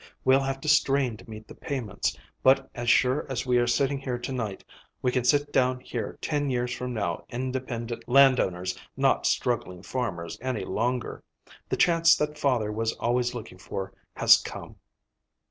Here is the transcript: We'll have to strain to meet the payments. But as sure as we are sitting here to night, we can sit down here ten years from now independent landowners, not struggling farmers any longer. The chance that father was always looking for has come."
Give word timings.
We'll 0.25 0.39
have 0.41 0.59
to 0.61 0.67
strain 0.67 1.15
to 1.17 1.29
meet 1.29 1.47
the 1.47 1.53
payments. 1.53 2.17
But 2.41 2.71
as 2.73 2.89
sure 2.89 3.27
as 3.31 3.45
we 3.45 3.59
are 3.59 3.67
sitting 3.67 3.99
here 3.99 4.17
to 4.17 4.31
night, 4.31 4.63
we 5.03 5.11
can 5.11 5.23
sit 5.23 5.53
down 5.53 5.79
here 5.79 6.17
ten 6.21 6.49
years 6.49 6.73
from 6.73 6.91
now 6.91 7.23
independent 7.29 8.09
landowners, 8.09 8.75
not 8.97 9.27
struggling 9.27 9.83
farmers 9.83 10.39
any 10.41 10.65
longer. 10.65 11.23
The 11.69 11.77
chance 11.77 12.15
that 12.15 12.39
father 12.39 12.71
was 12.71 12.93
always 12.93 13.35
looking 13.35 13.59
for 13.59 13.93
has 14.15 14.37
come." 14.39 14.77